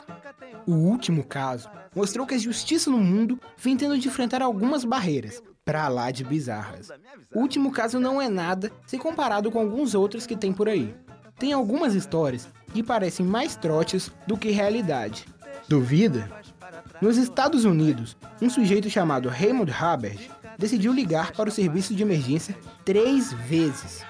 O 0.67 0.73
último 0.73 1.25
caso 1.25 1.69
mostrou 1.95 2.27
que 2.27 2.35
a 2.35 2.39
justiça 2.39 2.91
no 2.91 2.99
mundo 2.99 3.41
vem 3.57 3.77
tendo 3.77 3.99
de 3.99 4.09
enfrentar 4.09 4.43
algumas 4.43 4.85
barreiras, 4.85 5.43
pra 5.65 5.89
lá 5.89 6.11
de 6.11 6.25
bizarras. 6.25 6.91
O 7.35 7.41
último 7.41 7.71
caso 7.71 7.99
não 7.99 8.21
é 8.21 8.29
nada 8.29 8.71
se 8.87 8.99
comparado 8.99 9.51
com 9.51 9.59
alguns 9.59 9.95
outros 9.95 10.27
que 10.27 10.37
tem 10.37 10.53
por 10.53 10.69
aí. 10.69 10.95
Tem 11.39 11.53
algumas 11.53 11.95
histórias 11.95 12.49
que 12.73 12.83
parecem 12.83 13.27
mais 13.27 13.57
trotes 13.57 14.11
do 14.27 14.37
que 14.37 14.51
realidade. 14.51 15.27
Duvida? 15.69 16.31
Nos 17.01 17.17
Estados 17.17 17.65
Unidos, 17.65 18.17
um 18.41 18.49
sujeito 18.49 18.89
chamado 18.89 19.29
Raymond 19.29 19.73
Hubbard 19.73 20.31
decidiu 20.59 20.93
ligar 20.93 21.33
para 21.33 21.49
o 21.49 21.53
serviço 21.53 21.95
de 21.95 22.03
emergência 22.03 22.57
três 22.85 23.33
vezes. 23.33 24.05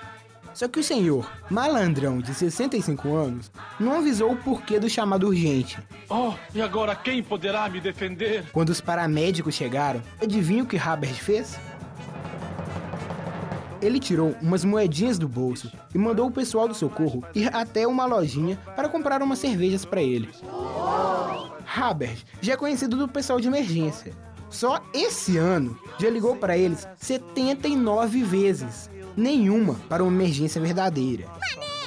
Só 0.54 0.68
que 0.68 0.80
o 0.80 0.84
senhor, 0.84 1.30
malandrão 1.50 2.18
de 2.18 2.34
65 2.34 3.14
anos, 3.14 3.50
não 3.80 3.98
avisou 3.98 4.32
o 4.32 4.36
porquê 4.36 4.78
do 4.78 4.88
chamado 4.88 5.26
urgente. 5.26 5.78
Oh, 6.08 6.34
e 6.54 6.60
agora 6.60 6.94
quem 6.94 7.22
poderá 7.22 7.68
me 7.68 7.80
defender? 7.80 8.44
Quando 8.52 8.68
os 8.68 8.80
paramédicos 8.80 9.54
chegaram, 9.54 10.02
adivinha 10.20 10.62
o 10.62 10.66
que 10.66 10.76
Hubbard 10.76 11.14
fez? 11.14 11.58
Ele 13.80 13.98
tirou 13.98 14.36
umas 14.40 14.64
moedinhas 14.64 15.18
do 15.18 15.28
bolso 15.28 15.72
e 15.92 15.98
mandou 15.98 16.28
o 16.28 16.30
pessoal 16.30 16.68
do 16.68 16.74
socorro 16.74 17.24
ir 17.34 17.52
até 17.52 17.86
uma 17.86 18.06
lojinha 18.06 18.56
para 18.76 18.88
comprar 18.88 19.22
umas 19.22 19.40
cervejas 19.40 19.84
para 19.84 20.00
ele. 20.00 20.28
Hubbard 21.76 22.24
já 22.40 22.52
é 22.52 22.56
conhecido 22.56 22.96
do 22.96 23.08
pessoal 23.08 23.40
de 23.40 23.48
emergência. 23.48 24.12
Só 24.50 24.80
esse 24.92 25.38
ano 25.38 25.76
já 25.98 26.10
ligou 26.10 26.36
para 26.36 26.56
eles 26.56 26.86
79 26.96 28.22
vezes. 28.22 28.90
Nenhuma 29.16 29.74
para 29.88 30.02
uma 30.02 30.12
emergência 30.12 30.60
verdadeira. 30.60 31.26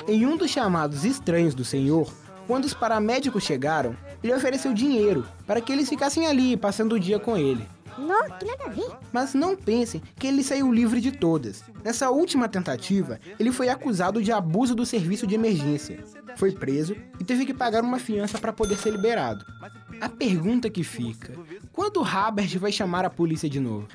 Em 0.08 0.26
um 0.26 0.38
dos 0.38 0.52
chamados 0.52 1.04
estranhos 1.04 1.56
do 1.56 1.66
senhor, 1.66 2.12
quando 2.46 2.66
os 2.66 2.74
paramédicos 2.74 3.44
chegaram, 3.44 3.96
ele 4.24 4.34
ofereceu 4.34 4.74
dinheiro 4.74 5.26
para 5.48 5.60
que 5.60 5.72
eles 5.72 5.90
ficassem 5.90 6.28
ali 6.28 6.56
passando 6.56 6.94
o 6.94 7.00
dia 7.00 7.20
com 7.20 7.36
ele. 7.36 7.68
Não, 7.98 8.24
que 8.38 8.46
nada 8.46 8.66
a 8.66 8.70
ver. 8.70 8.92
Mas 9.12 9.34
não 9.34 9.56
pensem 9.56 10.02
que 10.18 10.28
ele 10.28 10.44
saiu 10.44 10.72
livre 10.72 11.00
de 11.00 11.12
todas. 11.12 11.64
Nessa 11.84 12.10
última 12.10 12.48
tentativa, 12.48 13.20
ele 13.40 13.52
foi 13.52 13.70
acusado 13.70 14.22
de 14.22 14.32
abuso 14.32 14.76
do 14.76 14.86
serviço 14.86 15.26
de 15.26 15.36
emergência. 15.36 16.04
Foi 16.36 16.52
preso 16.52 16.96
e 17.20 17.24
teve 17.24 17.46
que 17.46 17.54
pagar 17.54 17.84
uma 17.84 17.98
fiança 17.98 18.38
para 18.38 18.52
poder 18.52 18.78
ser 18.78 18.92
liberado. 18.92 19.46
A 20.02 20.10
pergunta 20.10 20.70
que 20.70 20.84
fica: 20.84 21.34
quando 21.72 22.04
Habert 22.04 22.58
vai 22.58 22.72
chamar 22.72 23.06
a 23.06 23.10
polícia 23.10 23.50
de 23.50 23.60
novo? 23.60 23.88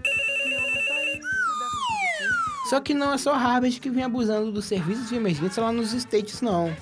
Só 2.70 2.78
que 2.78 2.94
não 2.94 3.12
é 3.12 3.18
só 3.18 3.34
Harvard 3.34 3.80
que 3.80 3.90
vem 3.90 4.04
abusando 4.04 4.52
dos 4.52 4.64
serviços 4.64 5.08
de 5.08 5.16
emergência 5.16 5.60
lá 5.60 5.72
nos 5.72 5.92
States, 5.92 6.40
não. 6.40 6.72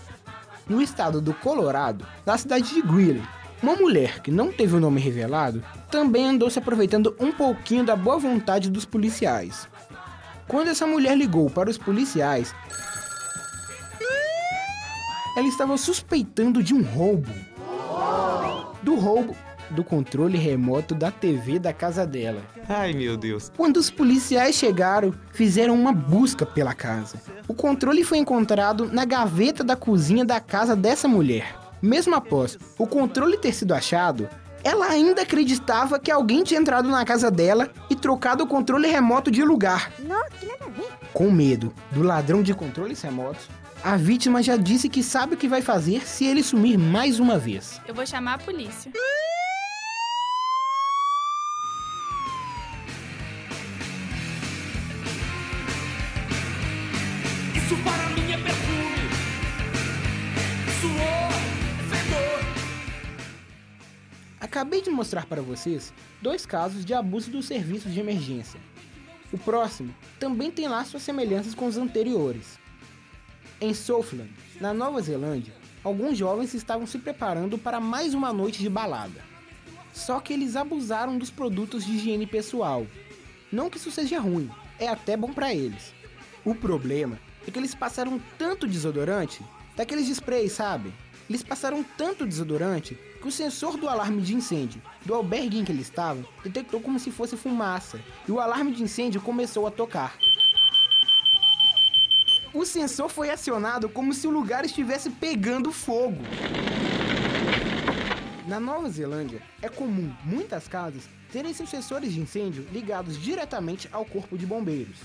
No 0.69 0.83
estado 0.83 1.19
do 1.19 1.33
Colorado, 1.33 2.07
na 2.27 2.37
cidade 2.37 2.75
de 2.75 2.83
Greeley, 2.83 3.23
uma 3.63 3.75
mulher 3.75 4.21
que 4.21 4.31
não 4.31 4.53
teve 4.53 4.77
o 4.77 4.81
nome 4.81 5.01
revelado 5.01 5.65
também 5.91 6.27
andou 6.27 6.51
se 6.51 6.59
aproveitando 6.59 7.17
um 7.19 7.33
pouquinho 7.33 7.87
da 7.87 7.97
boa 7.97 8.19
vontade 8.19 8.69
dos 8.69 8.85
policiais. 8.85 9.67
Quando 10.47 10.69
essa 10.69 10.87
mulher 10.87 11.17
ligou 11.17 11.49
para 11.49 11.71
os 11.71 11.79
policiais, 11.79 12.55
ela 15.35 15.49
estava 15.49 15.75
suspeitando 15.79 16.63
de 16.63 16.75
um 16.75 16.83
roubo. 16.83 17.33
Do 18.83 18.95
roubo 18.95 19.35
do 19.71 19.85
controle 19.85 20.37
remoto 20.39 20.95
da 20.95 21.11
TV 21.11 21.59
da 21.59 21.73
casa 21.73 22.07
dela. 22.07 22.43
Ai, 22.69 22.93
meu 22.93 23.17
Deus. 23.17 23.51
Quando 23.57 23.77
os 23.77 23.91
policiais 23.91 24.55
chegaram, 24.55 25.15
fizeram 25.33 25.75
uma 25.75 25.93
busca 25.93 26.45
pela 26.45 26.75
casa. 26.75 27.19
O 27.47 27.55
controle 27.55 28.05
foi 28.05 28.19
encontrado 28.19 28.87
na 28.93 29.05
gaveta 29.05 29.63
da 29.63 29.77
cozinha 29.77 30.25
da 30.25 30.41
casa 30.41 30.75
dessa 30.75 31.09
mulher. 31.09 31.55
Mesmo 31.81 32.15
após 32.15 32.59
o 32.77 32.87
controle 32.87 33.39
ter 33.39 33.53
sido 33.53 33.73
achado, 33.73 34.29
ela 34.65 34.87
ainda 34.87 35.23
acreditava 35.23 35.99
que 35.99 36.11
alguém 36.11 36.43
tinha 36.43 36.61
entrado 36.61 36.89
na 36.89 37.05
casa 37.05 37.31
dela 37.31 37.71
e 37.89 37.95
trocado 37.95 38.45
o 38.45 38.47
controle 38.47 38.89
remoto 38.89 39.31
de 39.31 39.45
lugar. 39.45 39.93
Não, 40.01 40.29
que 40.31 40.47
nada 40.47 40.65
a 40.65 40.69
ver. 40.69 40.89
Com 41.13 41.31
medo 41.31 41.73
do 41.93 42.03
ladrão 42.03 42.43
de 42.43 42.53
controles 42.53 43.01
remotos, 43.01 43.49
a 43.83 43.97
vítima 43.97 44.43
já 44.43 44.57
disse 44.57 44.89
que 44.89 45.03
sabe 45.03 45.35
o 45.35 45.37
que 45.37 45.49
vai 45.49 45.63
fazer 45.63 46.07
se 46.07 46.27
ele 46.27 46.43
sumir 46.43 46.77
mais 46.77 47.21
uma 47.21 47.39
vez. 47.39 47.81
Eu 47.87 47.95
vou 47.95 48.05
chamar 48.05 48.35
a 48.35 48.39
polícia. 48.39 48.91
Mostrar 64.99 65.27
para 65.27 65.41
vocês 65.41 65.93
dois 66.21 66.45
casos 66.45 66.85
de 66.85 66.93
abuso 66.93 67.31
dos 67.31 67.47
serviços 67.47 67.95
de 67.95 68.01
emergência. 68.01 68.59
O 69.33 69.39
próximo 69.39 69.95
também 70.19 70.51
tem 70.51 70.67
lá 70.67 70.85
suas 70.85 71.05
semelhanças 71.05 71.55
com 71.55 71.67
os 71.67 71.77
anteriores. 71.77 72.59
Em 73.61 73.73
Southland, 73.73 74.29
na 74.61 74.75
Nova 74.75 75.01
Zelândia, 75.01 75.55
alguns 75.85 76.19
jovens 76.19 76.53
estavam 76.53 76.85
se 76.85 76.99
preparando 76.99 77.57
para 77.57 77.79
mais 77.79 78.13
uma 78.13 78.33
noite 78.33 78.59
de 78.59 78.69
balada. 78.69 79.23
Só 79.93 80.19
que 80.19 80.33
eles 80.33 80.57
abusaram 80.57 81.17
dos 81.17 81.31
produtos 81.31 81.85
de 81.85 81.93
higiene 81.93 82.27
pessoal. 82.27 82.85
Não 83.53 83.71
que 83.71 83.79
isso 83.79 83.93
seja 83.93 84.19
ruim, 84.19 84.51
é 84.81 84.89
até 84.89 85.17
bom 85.17 85.33
para 85.33 85.55
eles. 85.55 85.95
O 86.45 86.57
problema 86.57 87.21
é 87.47 87.53
que 87.53 87.59
eles 87.59 87.75
passaram 87.75 88.21
tanto 88.37 88.67
desodorante, 88.67 89.45
daqueles 89.77 90.07
de 90.07 90.13
spray, 90.13 90.49
sabe? 90.49 90.93
Eles 91.31 91.45
passaram 91.45 91.85
tanto 91.97 92.27
desodorante 92.27 92.99
que 93.21 93.29
o 93.29 93.33
sensor 93.33 93.77
do 93.77 93.89
alarme 93.89 94.23
de 94.23 94.35
incêndio 94.35 94.81
do 95.05 95.15
albergue 95.15 95.59
em 95.59 95.65
que 95.65 95.73
eles 95.73 95.87
estavam 95.87 96.25
detectou 96.43 96.81
como 96.81 96.99
se 96.99 97.11
fosse 97.11 97.37
fumaça 97.37 98.01
e 98.27 98.33
o 98.33 98.41
alarme 98.41 98.73
de 98.73 98.83
incêndio 98.83 99.21
começou 99.21 99.67
a 99.67 99.71
tocar. 99.71 100.17
O 102.55 102.65
sensor 102.65 103.09
foi 103.09 103.31
acionado 103.31 103.89
como 103.89 104.15
se 104.15 104.27
o 104.27 104.31
lugar 104.31 104.65
estivesse 104.65 105.11
pegando 105.11 105.71
fogo. 105.71 106.23
Na 108.47 108.59
Nova 108.59 108.89
Zelândia, 108.89 109.43
é 109.61 109.69
comum 109.69 110.11
muitas 110.25 110.67
casas 110.67 111.03
terem 111.31 111.53
seus 111.53 111.69
sensores 111.69 112.15
de 112.15 112.21
incêndio 112.21 112.67
ligados 112.73 113.21
diretamente 113.21 113.89
ao 113.93 114.05
corpo 114.05 114.39
de 114.39 114.47
bombeiros. 114.47 114.97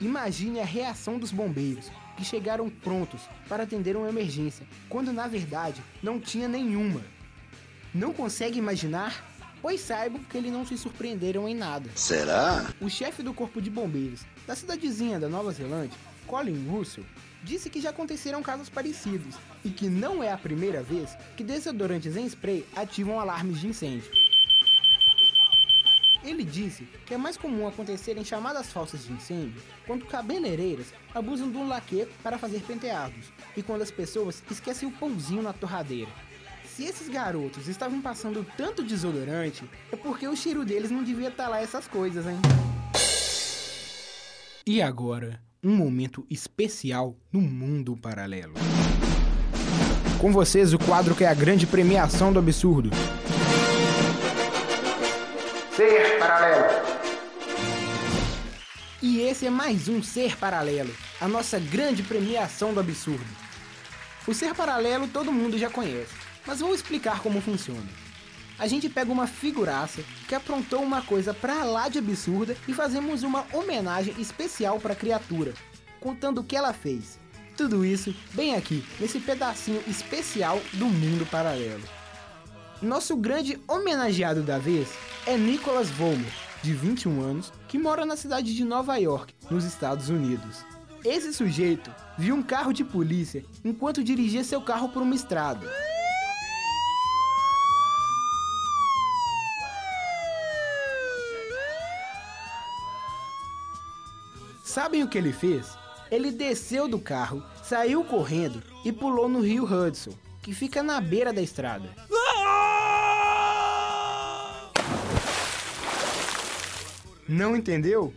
Imagine 0.00 0.60
a 0.60 0.64
reação 0.64 1.18
dos 1.18 1.30
bombeiros, 1.30 1.90
que 2.20 2.24
chegaram 2.26 2.68
prontos 2.68 3.22
para 3.48 3.62
atender 3.62 3.96
uma 3.96 4.10
emergência, 4.10 4.66
quando 4.90 5.10
na 5.10 5.26
verdade 5.26 5.82
não 6.02 6.20
tinha 6.20 6.46
nenhuma. 6.46 7.00
Não 7.94 8.12
consegue 8.12 8.58
imaginar? 8.58 9.24
Pois 9.62 9.80
saibam 9.80 10.22
que 10.24 10.36
eles 10.36 10.52
não 10.52 10.66
se 10.66 10.76
surpreenderam 10.76 11.48
em 11.48 11.54
nada. 11.54 11.90
Será? 11.94 12.66
O 12.78 12.90
chefe 12.90 13.22
do 13.22 13.32
corpo 13.32 13.60
de 13.60 13.70
bombeiros 13.70 14.20
da 14.46 14.54
cidadezinha 14.54 15.18
da 15.18 15.30
Nova 15.30 15.50
Zelândia, 15.50 15.96
Colin 16.26 16.68
Russell, 16.68 17.04
disse 17.42 17.70
que 17.70 17.80
já 17.80 17.88
aconteceram 17.88 18.42
casos 18.42 18.68
parecidos 18.68 19.36
e 19.64 19.70
que 19.70 19.88
não 19.88 20.22
é 20.22 20.30
a 20.30 20.36
primeira 20.36 20.82
vez 20.82 21.16
que 21.38 21.42
desodorantes 21.42 22.16
em 22.16 22.26
spray 22.26 22.66
ativam 22.76 23.18
alarmes 23.18 23.60
de 23.60 23.68
incêndio. 23.68 24.19
Ele 26.22 26.44
disse 26.44 26.86
que 27.06 27.14
é 27.14 27.16
mais 27.16 27.36
comum 27.36 27.66
acontecerem 27.66 28.24
chamadas 28.24 28.72
falsas 28.72 29.04
de 29.06 29.12
incêndio 29.12 29.62
quando 29.86 30.04
cabeleireiras 30.04 30.92
abusam 31.14 31.50
do 31.50 31.66
laque 31.66 32.06
para 32.22 32.38
fazer 32.38 32.60
penteados 32.60 33.32
e 33.56 33.62
quando 33.62 33.82
as 33.82 33.90
pessoas 33.90 34.42
esquecem 34.50 34.88
o 34.88 34.92
pãozinho 34.92 35.42
na 35.42 35.52
torradeira. 35.52 36.10
Se 36.64 36.84
esses 36.84 37.08
garotos 37.08 37.68
estavam 37.68 38.00
passando 38.00 38.46
tanto 38.56 38.82
desodorante, 38.82 39.64
é 39.90 39.96
porque 39.96 40.26
o 40.28 40.36
cheiro 40.36 40.64
deles 40.64 40.90
não 40.90 41.02
devia 41.02 41.28
estar 41.28 41.48
lá 41.48 41.60
essas 41.60 41.88
coisas, 41.88 42.26
hein? 42.26 42.38
E 44.66 44.80
agora, 44.80 45.42
um 45.62 45.74
momento 45.74 46.24
especial 46.30 47.16
no 47.32 47.40
mundo 47.40 47.96
paralelo. 47.96 48.54
Com 50.18 50.32
vocês, 50.32 50.72
o 50.72 50.78
quadro 50.78 51.14
que 51.14 51.24
é 51.24 51.28
a 51.28 51.34
grande 51.34 51.66
premiação 51.66 52.32
do 52.32 52.38
absurdo. 52.38 52.90
Ser 55.80 56.18
Paralelo. 56.18 56.66
E 59.00 59.22
esse 59.22 59.46
é 59.46 59.50
mais 59.50 59.88
um 59.88 60.02
Ser 60.02 60.36
Paralelo, 60.36 60.94
a 61.18 61.26
nossa 61.26 61.58
grande 61.58 62.02
premiação 62.02 62.74
do 62.74 62.80
absurdo. 62.80 63.24
O 64.26 64.34
Ser 64.34 64.54
Paralelo 64.54 65.08
todo 65.08 65.32
mundo 65.32 65.56
já 65.56 65.70
conhece, 65.70 66.12
mas 66.46 66.60
vou 66.60 66.74
explicar 66.74 67.22
como 67.22 67.40
funciona. 67.40 67.88
A 68.58 68.66
gente 68.66 68.90
pega 68.90 69.10
uma 69.10 69.26
figuraça 69.26 70.02
que 70.28 70.34
aprontou 70.34 70.82
uma 70.82 71.00
coisa 71.00 71.32
pra 71.32 71.64
lá 71.64 71.88
de 71.88 71.98
absurda 71.98 72.54
e 72.68 72.74
fazemos 72.74 73.22
uma 73.22 73.46
homenagem 73.50 74.14
especial 74.18 74.78
pra 74.78 74.94
criatura, 74.94 75.54
contando 75.98 76.42
o 76.42 76.44
que 76.44 76.56
ela 76.56 76.74
fez. 76.74 77.18
Tudo 77.56 77.86
isso 77.86 78.14
bem 78.34 78.54
aqui, 78.54 78.84
nesse 79.00 79.18
pedacinho 79.18 79.82
especial 79.88 80.60
do 80.74 80.84
mundo 80.84 81.24
paralelo. 81.24 81.99
Nosso 82.82 83.14
grande 83.14 83.60
homenageado 83.68 84.42
da 84.42 84.56
vez 84.56 84.88
é 85.26 85.36
Nicholas 85.36 85.90
Vollmer, 85.90 86.32
de 86.62 86.72
21 86.72 87.22
anos, 87.22 87.52
que 87.68 87.78
mora 87.78 88.06
na 88.06 88.16
cidade 88.16 88.56
de 88.56 88.64
Nova 88.64 88.96
York, 88.96 89.34
nos 89.50 89.64
Estados 89.64 90.08
Unidos. 90.08 90.64
Esse 91.04 91.30
sujeito 91.34 91.94
viu 92.16 92.34
um 92.34 92.42
carro 92.42 92.72
de 92.72 92.82
polícia 92.82 93.44
enquanto 93.62 94.02
dirigia 94.02 94.42
seu 94.42 94.62
carro 94.62 94.88
por 94.88 95.02
uma 95.02 95.14
estrada. 95.14 95.70
Sabem 104.64 105.02
o 105.02 105.08
que 105.08 105.18
ele 105.18 105.34
fez? 105.34 105.76
Ele 106.10 106.30
desceu 106.30 106.88
do 106.88 106.98
carro, 106.98 107.42
saiu 107.62 108.02
correndo 108.04 108.62
e 108.86 108.90
pulou 108.90 109.28
no 109.28 109.40
rio 109.40 109.64
Hudson, 109.64 110.12
que 110.42 110.54
fica 110.54 110.82
na 110.82 110.98
beira 110.98 111.30
da 111.30 111.42
estrada. 111.42 111.90
Não 117.30 117.54
entendeu? 117.54 118.12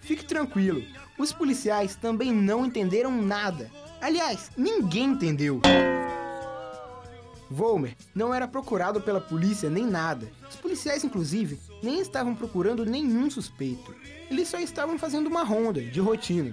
Fique 0.00 0.24
tranquilo, 0.24 0.82
os 1.16 1.32
policiais 1.32 1.94
também 1.94 2.32
não 2.32 2.66
entenderam 2.66 3.12
nada. 3.22 3.70
Aliás, 4.00 4.50
ninguém 4.56 5.10
entendeu. 5.10 5.60
Volmer 7.48 7.94
não 8.12 8.34
era 8.34 8.48
procurado 8.48 9.00
pela 9.00 9.20
polícia 9.20 9.70
nem 9.70 9.86
nada. 9.86 10.28
Os 10.50 10.56
policiais, 10.56 11.04
inclusive, 11.04 11.60
nem 11.80 12.00
estavam 12.00 12.34
procurando 12.34 12.84
nenhum 12.84 13.30
suspeito. 13.30 13.94
Eles 14.28 14.48
só 14.48 14.58
estavam 14.58 14.98
fazendo 14.98 15.28
uma 15.28 15.44
ronda, 15.44 15.80
de 15.80 16.00
rotina. 16.00 16.52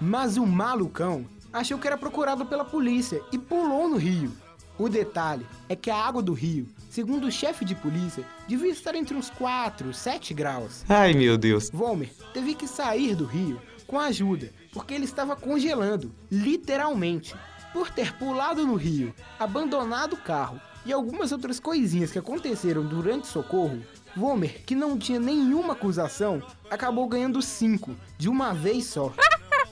Mas 0.00 0.36
o 0.36 0.44
malucão 0.44 1.24
achou 1.52 1.78
que 1.78 1.86
era 1.86 1.96
procurado 1.96 2.44
pela 2.44 2.64
polícia 2.64 3.22
e 3.30 3.38
pulou 3.38 3.88
no 3.88 3.98
rio. 3.98 4.32
O 4.78 4.88
detalhe 4.88 5.46
é 5.68 5.76
que 5.76 5.90
a 5.90 5.96
água 5.96 6.22
do 6.22 6.32
rio, 6.32 6.66
segundo 6.90 7.26
o 7.26 7.32
chefe 7.32 7.64
de 7.64 7.74
polícia, 7.74 8.24
devia 8.48 8.70
estar 8.70 8.94
entre 8.94 9.14
uns 9.14 9.28
4, 9.30 9.92
7 9.92 10.32
graus. 10.32 10.84
Ai 10.88 11.12
meu 11.12 11.36
Deus. 11.36 11.70
Volmer 11.70 12.12
teve 12.32 12.54
que 12.54 12.66
sair 12.66 13.14
do 13.14 13.24
rio 13.24 13.60
com 13.86 14.00
ajuda, 14.00 14.50
porque 14.72 14.94
ele 14.94 15.04
estava 15.04 15.36
congelando, 15.36 16.10
literalmente. 16.30 17.34
Por 17.72 17.90
ter 17.90 18.12
pulado 18.18 18.66
no 18.66 18.74
rio, 18.74 19.14
abandonado 19.38 20.14
o 20.14 20.18
carro 20.18 20.60
e 20.84 20.92
algumas 20.92 21.32
outras 21.32 21.58
coisinhas 21.58 22.10
que 22.10 22.18
aconteceram 22.18 22.84
durante 22.84 23.24
o 23.24 23.32
socorro, 23.32 23.82
Vomer, 24.14 24.62
que 24.66 24.74
não 24.74 24.98
tinha 24.98 25.18
nenhuma 25.18 25.72
acusação, 25.72 26.42
acabou 26.70 27.08
ganhando 27.08 27.40
5 27.40 27.94
de 28.18 28.28
uma 28.28 28.52
vez 28.52 28.86
só. 28.86 29.12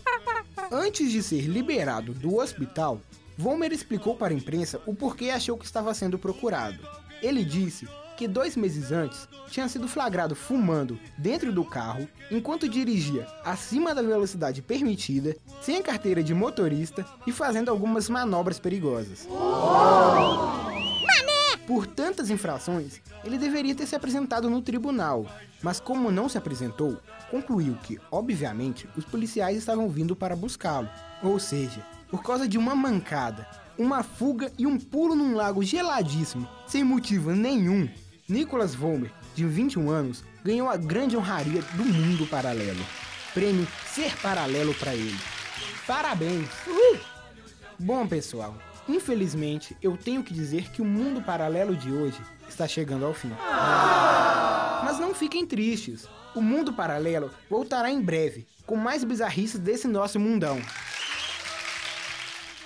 Antes 0.72 1.10
de 1.10 1.22
ser 1.22 1.42
liberado 1.42 2.14
do 2.14 2.36
hospital, 2.36 3.00
Vomer 3.40 3.72
explicou 3.72 4.14
para 4.14 4.35
a 4.35 4.37
imprensa 4.37 4.83
o 4.85 4.94
porquê 4.94 5.31
achou 5.31 5.57
que 5.57 5.64
estava 5.64 5.94
sendo 5.94 6.18
procurado. 6.18 6.87
Ele 7.22 7.42
disse 7.42 7.88
que 8.14 8.29
dois 8.29 8.55
meses 8.55 8.92
antes 8.92 9.26
tinha 9.48 9.66
sido 9.66 9.88
flagrado 9.88 10.35
fumando 10.35 11.00
dentro 11.16 11.50
do 11.50 11.64
carro 11.64 12.07
enquanto 12.31 12.68
dirigia 12.68 13.26
acima 13.42 13.94
da 13.94 14.03
velocidade 14.03 14.61
permitida, 14.61 15.35
sem 15.62 15.79
a 15.79 15.83
carteira 15.83 16.22
de 16.22 16.35
motorista 16.35 17.07
e 17.26 17.33
fazendo 17.33 17.70
algumas 17.70 18.11
manobras 18.11 18.59
perigosas. 18.59 19.26
Por 21.66 21.87
tantas 21.87 22.29
infrações, 22.29 23.00
ele 23.24 23.38
deveria 23.38 23.74
ter 23.74 23.87
se 23.87 23.96
apresentado 23.96 24.50
no 24.50 24.61
tribunal, 24.61 25.24
mas 25.62 25.81
como 25.81 26.12
não 26.12 26.29
se 26.29 26.37
apresentou, 26.37 26.98
concluiu 27.31 27.74
que, 27.85 27.98
obviamente, 28.11 28.87
os 28.98 29.05
policiais 29.07 29.57
estavam 29.57 29.88
vindo 29.88 30.14
para 30.14 30.37
buscá-lo. 30.37 30.90
Ou 31.22 31.38
seja, 31.38 31.83
por 32.11 32.23
causa 32.23 32.49
de 32.49 32.59
uma 32.59 32.75
mancada, 32.75 33.46
uma 33.79 34.03
fuga 34.03 34.53
e 34.59 34.66
um 34.66 34.79
pulo 34.79 35.14
num 35.14 35.35
lago 35.35 35.62
geladíssimo, 35.62 36.49
sem 36.66 36.85
motivo 36.85 37.31
nenhum, 37.33 37.88
Nicholas 38.29 38.75
Vollmer, 38.75 39.12
de 39.35 39.44
21 39.44 39.90
anos, 39.90 40.25
ganhou 40.44 40.68
a 40.68 40.77
grande 40.77 41.16
honraria 41.16 41.62
do 41.75 41.85
mundo 41.85 42.27
paralelo. 42.27 42.85
Prêmio 43.33 43.66
Ser 43.87 44.16
Paralelo 44.20 44.75
para 44.75 44.94
ele. 44.94 45.18
Parabéns! 45.87 46.49
Uhul! 46.66 46.99
Bom, 47.79 48.07
pessoal, 48.07 48.55
infelizmente 48.88 49.77
eu 49.83 49.96
tenho 49.96 50.23
que 50.23 50.35
dizer 50.35 50.70
que 50.70 50.83
o 50.83 50.85
mundo 50.85 51.23
paralelo 51.23 51.75
de 51.75 51.90
hoje 51.90 52.20
está 52.49 52.68
chegando 52.68 53.07
ao 53.07 53.14
fim. 53.14 53.33
Mas 54.85 54.99
não 54.99 55.14
fiquem 55.14 55.46
tristes. 55.46 56.07
O 56.35 56.40
mundo 56.40 56.73
paralelo 56.73 57.31
voltará 57.49 57.90
em 57.90 58.01
breve, 58.01 58.46
com 58.66 58.77
mais 58.77 59.03
bizarrices 59.03 59.59
desse 59.59 59.88
nosso 59.88 60.20
mundão. 60.20 60.61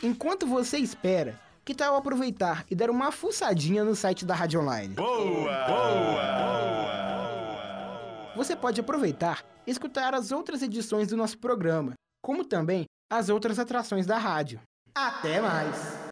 Enquanto 0.05 0.47
você 0.47 0.77
espera, 0.77 1.41
que 1.65 1.75
tal 1.75 1.97
aproveitar 1.97 2.67
e 2.71 2.75
dar 2.75 2.91
uma 2.91 3.11
fuçadinha 3.11 3.83
no 3.83 3.97
site 3.97 4.27
da 4.27 4.35
Rádio 4.35 4.61
Online? 4.61 4.95
Boa! 4.95 5.65
Boa! 5.67 6.35
Você 8.37 8.55
pode 8.55 8.79
aproveitar 8.79 9.43
e 9.67 9.71
escutar 9.71 10.15
as 10.15 10.31
outras 10.31 10.61
edições 10.61 11.09
do 11.09 11.17
nosso 11.17 11.39
programa, 11.39 11.95
como 12.23 12.45
também 12.45 12.85
as 13.11 13.31
outras 13.31 13.59
atrações 13.59 14.05
da 14.05 14.19
rádio. 14.19 14.61
Até 14.95 15.41
mais! 15.41 15.95